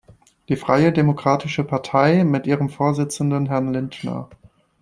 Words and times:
Die 0.49 0.55
freie 0.55 0.91
Demokratische 0.91 1.63
Partei 1.63 2.23
mit 2.23 2.47
ihrem 2.47 2.69
Vorsitzenden 2.69 3.45
Herrn 3.45 3.71
Lindner. 3.71 4.31